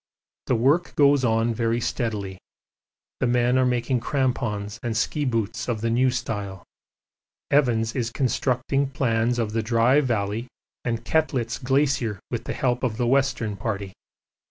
The 0.47 0.55
work 0.55 0.95
goes 0.95 1.23
on 1.23 1.53
very 1.53 1.79
steadily 1.79 2.39
the 3.19 3.27
men 3.27 3.55
are 3.59 3.67
making 3.67 3.99
crampons 3.99 4.79
and 4.81 4.97
ski 4.97 5.25
boots 5.25 5.67
of 5.69 5.81
the 5.81 5.91
new 5.91 6.09
style. 6.09 6.63
Evans 7.51 7.95
is 7.95 8.09
constructing 8.09 8.89
plans 8.89 9.37
of 9.37 9.51
the 9.53 9.61
Dry 9.61 10.01
Valley 10.01 10.47
and 10.83 11.05
Koettlitz 11.05 11.59
Glacier 11.63 12.19
with 12.31 12.45
the 12.45 12.53
help 12.53 12.81
of 12.81 12.97
the 12.97 13.05
Western 13.05 13.55
Party. 13.55 13.93